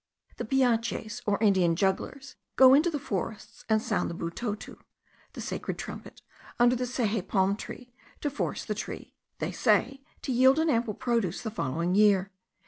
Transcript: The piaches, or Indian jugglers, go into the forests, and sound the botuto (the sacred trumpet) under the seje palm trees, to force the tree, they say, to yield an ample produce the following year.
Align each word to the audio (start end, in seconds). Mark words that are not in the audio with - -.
The 0.37 0.45
piaches, 0.45 1.21
or 1.27 1.37
Indian 1.43 1.75
jugglers, 1.75 2.35
go 2.55 2.73
into 2.73 2.89
the 2.89 2.97
forests, 2.97 3.65
and 3.69 3.79
sound 3.79 4.09
the 4.09 4.15
botuto 4.15 4.79
(the 5.33 5.41
sacred 5.41 5.77
trumpet) 5.77 6.23
under 6.57 6.75
the 6.75 6.85
seje 6.85 7.27
palm 7.27 7.55
trees, 7.55 7.91
to 8.21 8.31
force 8.31 8.65
the 8.65 8.73
tree, 8.73 9.13
they 9.37 9.51
say, 9.51 10.01
to 10.23 10.31
yield 10.31 10.57
an 10.57 10.71
ample 10.71 10.95
produce 10.95 11.43
the 11.43 11.51
following 11.51 11.93
year. 11.93 12.31